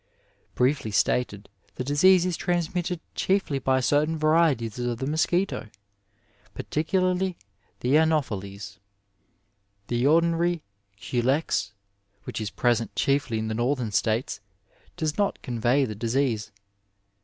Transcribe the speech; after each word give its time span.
Briefly 0.55 0.89
stated, 0.89 1.47
tHe 1.75 1.83
disease 1.85 2.25
is 2.25 2.35
transmitted 2.35 2.99
chiefly 3.13 3.59
by 3.59 3.79
certain 3.81 4.17
varieties 4.17 4.79
of 4.79 4.97
the 4.97 5.05
mosquito, 5.05 5.69
particularly 6.55 7.37
the 7.81 7.99
Ano 7.99 8.19
pheles. 8.21 8.79
The 9.89 10.07
ordinary 10.07 10.63
Culex, 10.99 11.73
which 12.23 12.41
is 12.41 12.49
present 12.49 12.95
chiefly 12.95 13.37
in 13.37 13.47
the 13.47 13.53
Northern 13.53 13.91
States, 13.91 14.39
does 14.97 15.19
not 15.19 15.39
convey 15.43 15.85
the 15.85 15.93
disease. 15.93 16.51